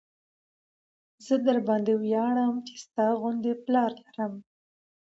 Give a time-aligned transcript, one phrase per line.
[1.25, 4.33] زه درباندې وياړم چې ستا غوندې پلار لرم.